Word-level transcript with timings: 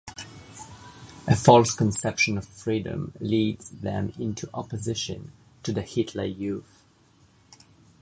A 1.27 1.35
false 1.35 1.75
conception 1.75 2.35
of 2.39 2.47
freedom 2.47 3.13
leads 3.19 3.69
them 3.69 4.13
into 4.17 4.49
opposition 4.51 5.31
to 5.61 5.71
the 5.71 5.83
Hitler 5.83 6.25
Youth. 6.25 6.81